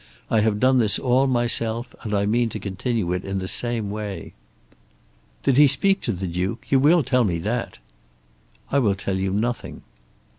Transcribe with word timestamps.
I 0.31 0.39
have 0.39 0.59
done 0.59 0.79
this 0.79 0.97
all 0.97 1.27
myself, 1.27 1.93
and 2.01 2.11
I 2.11 2.25
mean 2.25 2.49
to 2.49 2.59
continue 2.59 3.13
it 3.13 3.23
in 3.23 3.37
the 3.37 3.47
same 3.47 3.91
way." 3.91 4.33
"Did 5.43 5.57
he 5.57 5.67
speak 5.67 6.01
to 6.01 6.11
the 6.11 6.25
Duke? 6.25 6.65
You 6.71 6.79
will 6.79 7.03
tell 7.03 7.23
me 7.23 7.37
that." 7.37 7.77
"I 8.71 8.79
will 8.79 8.95
tell 8.95 9.17
you 9.19 9.29
nothing." 9.31 9.83